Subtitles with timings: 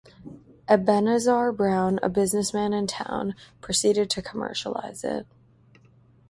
[0.67, 5.27] Ebenezar Brown, a businessman in town, proceeded to commercialize it.